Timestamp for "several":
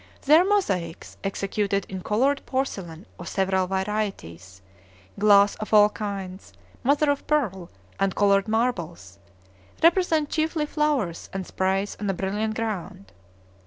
3.29-3.67